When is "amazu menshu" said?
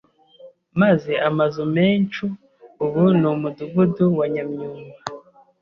1.29-2.25